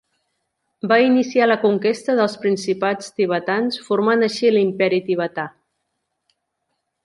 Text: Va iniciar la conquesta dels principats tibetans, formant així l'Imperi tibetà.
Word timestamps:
Va 0.91 0.95
iniciar 1.07 1.47
la 1.49 1.57
conquesta 1.65 2.15
dels 2.21 2.37
principats 2.47 3.13
tibetans, 3.19 3.79
formant 3.91 4.29
així 4.31 4.53
l'Imperi 4.57 5.03
tibetà. 5.11 5.49